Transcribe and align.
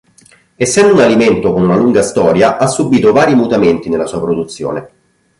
Essendo 0.55 0.93
un 0.95 0.99
alimento 1.01 1.53
con 1.53 1.61
una 1.61 1.75
lunga 1.75 2.01
storia, 2.01 2.57
ha 2.57 2.65
subito 2.65 3.11
vari 3.11 3.35
mutamenti 3.35 3.87
nella 3.87 4.07
sua 4.07 4.19
produzione. 4.19 4.89